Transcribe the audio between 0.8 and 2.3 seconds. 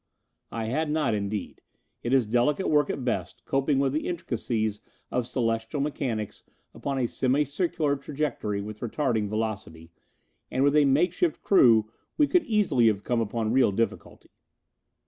not, indeed. It is